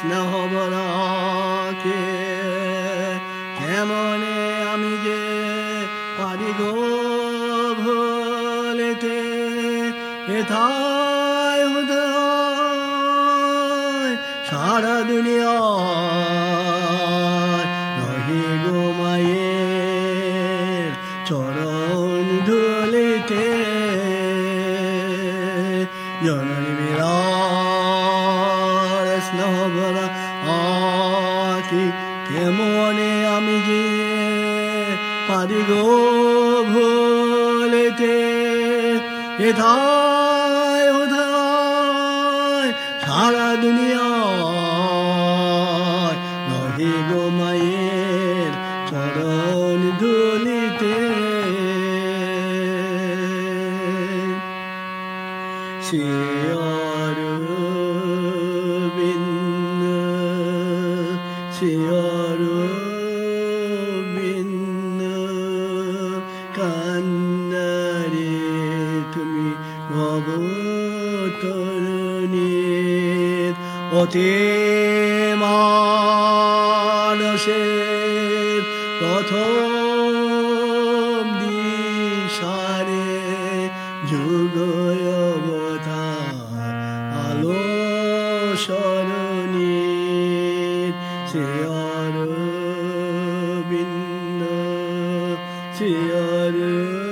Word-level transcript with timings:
স্নেহ 0.00 0.30
বলাকে 0.54 2.04
কেমনে 3.58 4.38
আমি 4.72 4.94
যে 5.04 5.22
পারি 6.18 6.50
গো 6.58 6.72
ভোলেতে 7.80 9.18
এথায় 10.30 11.64
সারা 14.50 14.96
দুনিয়া 15.02 15.56
ভুলেতে 38.00 38.96
এথায় 39.48 40.88
উধায় 41.02 42.70
সারা 43.04 43.48
দুনিয়া 43.62 44.10
নহে 46.48 46.94
গো 47.08 47.24
মায়ের 47.38 48.52
চরণ 48.90 49.80
ধুলিতে। 50.00 50.98
শিয়র 55.86 57.18
বিন্ন 58.96 59.82
শিয়র 61.56 62.09
ভবতরণীর 74.09 74.09
অতি 74.09 74.33
মানসের 76.95 78.61
প্রথম 78.99 79.69
দিশারে 81.39 83.11
যুগয় 84.09 85.05
অবতার 85.25 86.33
আলো 87.23 87.61
স্মরণীর 88.63 90.13
শ্রেয়র 91.29 92.15
ভিন্ন 93.69 94.41
শ্রেয়র 95.75 96.55
ভিন্ন 96.55 97.08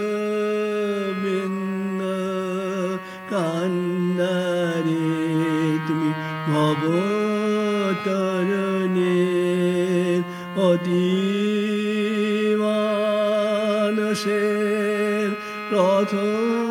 প্রথম 15.71 16.69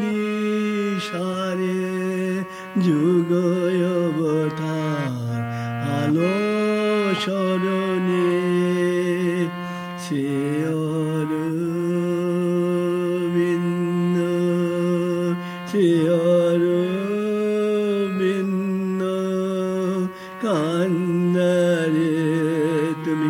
দিশারে 0.00 1.82
যুগয় 2.84 3.82
অবতার 3.98 5.10
আলো 5.94 6.34
স্মরণে 7.22 8.28
ভিন্ন 18.18 19.00
কান্নারে 20.42 22.14
তুমি 23.04 23.28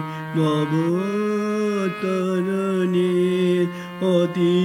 অতি 4.18 4.58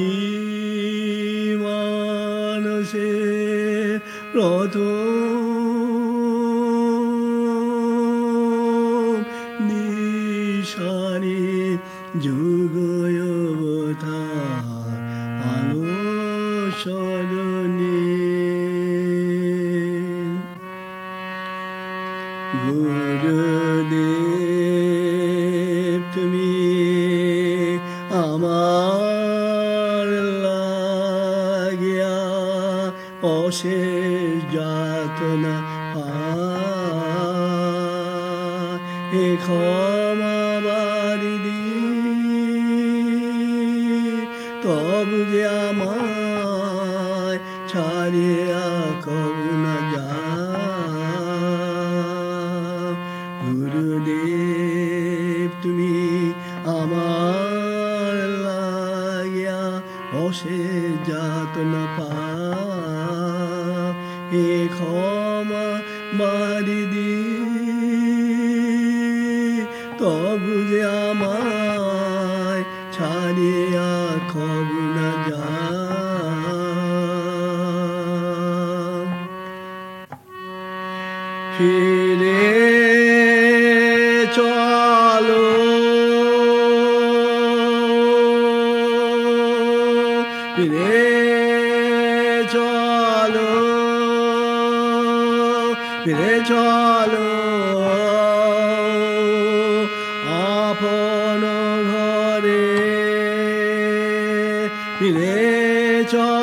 মানসে 1.63 3.13
প্রথম 4.33 5.43
নিশানে 9.67 11.41
যুগয় 12.23 13.19
অবতার 13.37 14.63
আলো 15.49 15.87
স্মরণে 16.79 17.99
গুরুদেব 25.03 26.01
তুমি 26.13 26.42
অশেষ 33.23 34.37
যাতনা 34.53 35.55
বাড়ি 40.65 41.35
দি 41.45 41.61
তব 44.63 45.07
যে 45.31 45.41
আমার 45.61 47.33
ছাড়িয়া 47.67 48.67
করুণা 49.05 49.42
এ 64.33 64.51
ক্ষমা 64.75 65.67
বাড়ি 66.19 66.81
দি 66.93 67.13
তবু 69.99 70.55
যে 70.69 70.81
আমায় 71.07 72.63
ছাড়িয়া 72.95 73.93
করুণা 74.31 75.11
যা 75.27 75.47
ফিরে 81.53 82.49
চলো। 84.35 85.45
ফিরে 90.53 91.02
ফিরে 96.03 96.35
চলো 96.45 97.27
আপন 100.53 101.41
ঘরে 101.89 102.65
ফিরে 104.97 105.37
চলো 106.07 106.42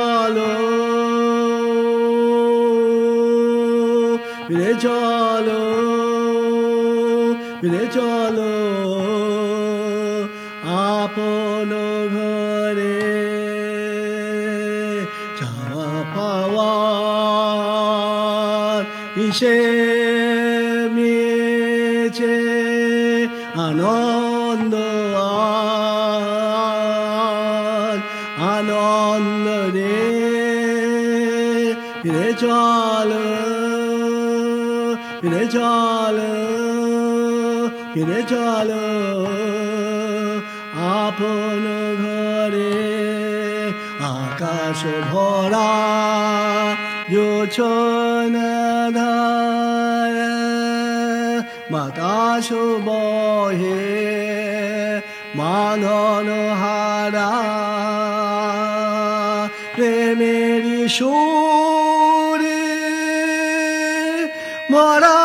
পাওয়ার 19.20 19.28
ইসে 19.28 19.56
মিয়েছে 20.94 22.36
আনন্দ 23.66 24.74
আজ 26.70 28.00
আনন্দ 28.54 29.46
রে 29.74 30.00
ফিরে 32.02 32.30
চলো 32.42 33.26
ফিরে 35.20 35.44
চলো 35.54 36.32
ফিরে 37.92 38.20
চলো 38.32 38.84
আপন 41.00 41.64
ঘরে 42.00 42.76
আকাশ 44.12 44.80
ভরা 45.08 45.72
যোছনা 47.12 48.59
ধারা 48.98 50.34
বাতাস 51.72 52.48
বহে 52.86 53.86
মানন 55.38 56.28
হারা। 56.60 57.32
প্রেমেরি 59.76 60.82
সুরে 60.96 62.66
মরা 64.72 65.20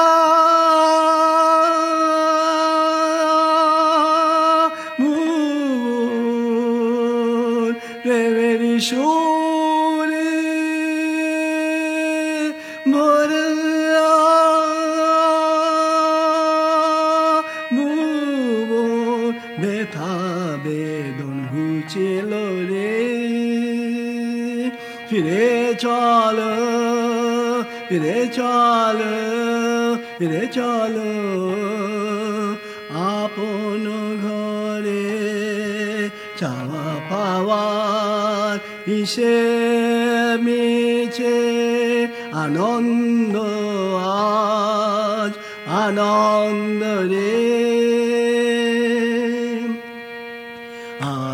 প্রেমেরি 8.04 8.76
সুরে 8.90 9.25
ফিরে 25.10 25.50
চল 25.78 26.38
ফিরে 27.88 28.20
চল 28.32 29.00
ফিরে 30.18 30.44
চল 30.48 30.96
আপন 33.16 33.84
ঘরে 34.24 35.08
চাওয়া 36.40 36.88
পাওয়ার 37.10 38.56
ইসে 38.96 39.40
মিছে 40.46 41.40
আনন্দ 42.44 43.36
আজ 44.26 45.34
আনন্দ 45.82 46.82
রে 47.12 47.36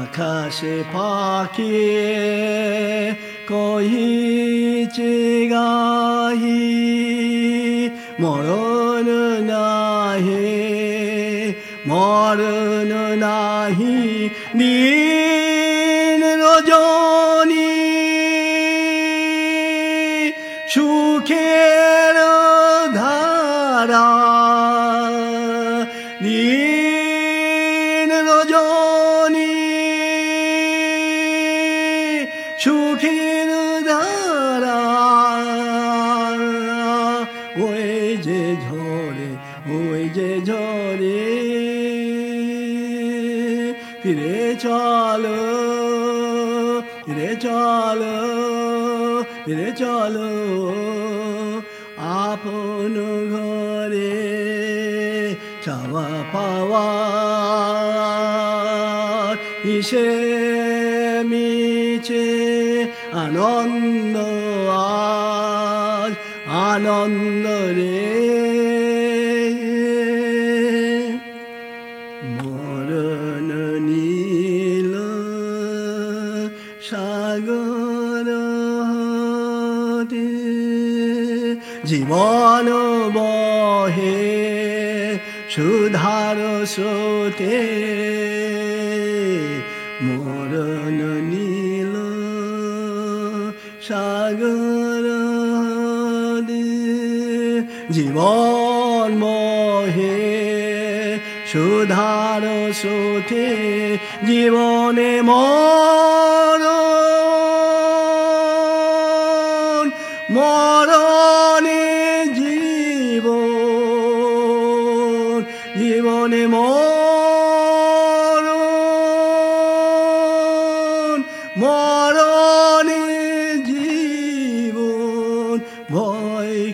আকাশে 0.02 0.76
পাখি 3.82 4.32
কহিছে 4.84 5.14
গাহি 5.50 6.68
মরণ 8.22 9.08
নাহে 9.50 10.58
মরণ 11.88 12.92
নাহি 13.18 14.00
দিন 14.60 16.22
রজনী 16.44 17.74
সুখের 20.68 22.18
ধারা 22.94 24.10
দিন 26.24 28.10
রজনী 28.30 29.56
সুখের 32.60 33.22
ধারা 33.22 33.31
চলো 44.64 45.42
ফিরে 47.06 47.32
চলো 47.46 48.18
ফিরে 49.46 49.70
চলো, 49.82 50.32
আপন 52.26 52.94
ঘরে 53.34 54.18
চাওয়া 55.66 56.08
পাওয়া 56.34 56.88
ইসে 59.76 60.12
মিছে 61.30 62.28
আনন্দ 63.24 64.16
আজ, 64.84 66.14
আনন্দ 66.70 67.46
রে 67.78 68.12
জীবন 82.12 82.68
বহে 83.16 84.20
সুধার 85.54 86.40
স্রোতে। 86.74 87.60
মরণ 90.06 91.00
নীল 91.32 91.96
সাগর 93.88 95.06
জীবন 97.96 99.10
মহে 99.24 100.20
সুধার 101.52 102.44
সোথে 102.82 103.50
জীবনে 104.28 105.14
মর 105.30 106.61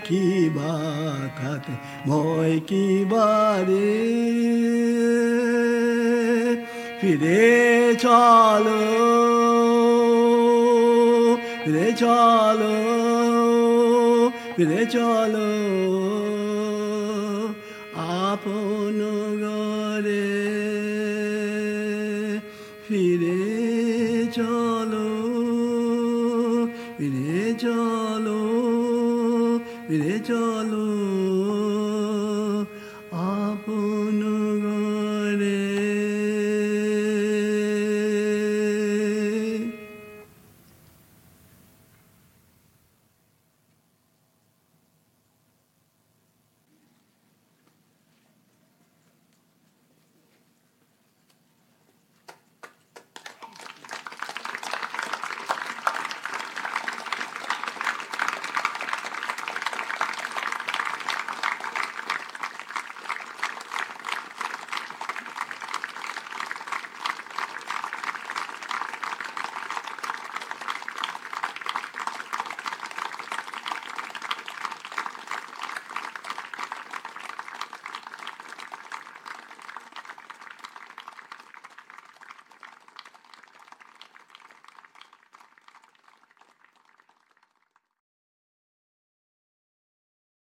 কি 0.07 0.25
বাতাতে 0.55 1.73
ভয় 2.07 2.55
কি 2.67 2.85
বারে 3.09 3.95
ফিরে 7.01 7.95
চলো 7.99 8.81
ফিরে 11.63 11.87
চলো 12.01 12.75
ফিরে 14.55 14.81
চলো। 14.85 15.49
আপন 18.27 18.99
ঘরে 19.43 20.56